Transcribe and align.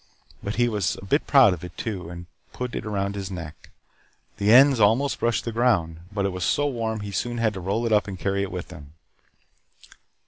But 0.41 0.55
he 0.55 0.67
was 0.67 0.97
a 0.99 1.05
bit 1.05 1.27
proud 1.27 1.53
of 1.53 1.63
it 1.63 1.77
too, 1.77 2.09
and 2.09 2.25
put 2.53 2.73
it 2.73 2.87
around 2.87 3.13
his 3.13 3.29
neck. 3.29 3.69
The 4.37 4.51
ends 4.51 4.79
almost 4.79 5.19
brushed 5.19 5.45
the 5.45 5.51
ground, 5.51 5.99
but 6.11 6.25
it 6.25 6.31
was 6.33 6.43
so 6.43 6.65
warm 6.65 6.97
that 6.97 7.05
he 7.05 7.11
soon 7.11 7.37
had 7.37 7.53
to 7.53 7.59
roll 7.59 7.85
it 7.85 7.91
up 7.93 8.07
and 8.07 8.17
carry 8.17 8.41
it 8.41 8.51
with 8.51 8.71
him. 8.71 8.93